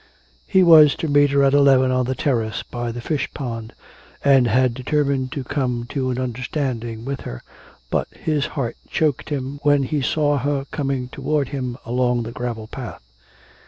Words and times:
He 0.47 0.63
was 0.63 0.95
to 0.95 1.07
meet 1.07 1.29
her 1.29 1.43
at 1.43 1.53
eleven 1.53 1.91
on 1.91 2.07
the 2.07 2.15
terrace 2.15 2.63
by 2.63 2.91
the 2.91 3.01
fish 3.01 3.31
pond, 3.35 3.71
and 4.25 4.47
had 4.47 4.73
determined 4.73 5.31
to 5.33 5.43
come 5.43 5.85
to 5.89 6.09
an 6.09 6.17
understanding 6.17 7.05
with 7.05 7.21
her, 7.21 7.43
but 7.91 8.07
his 8.07 8.47
heart 8.57 8.77
choked 8.89 9.29
him 9.29 9.59
when 9.61 9.83
he 9.83 10.01
saw 10.01 10.39
her 10.39 10.65
coming 10.71 11.07
toward 11.07 11.49
him 11.49 11.77
along 11.85 12.23
the 12.23 12.31
gravel 12.31 12.65
path. 12.65 13.03